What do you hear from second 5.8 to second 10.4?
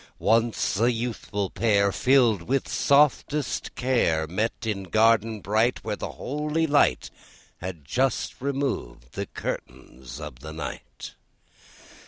Where the holy light Had just removed the curtains of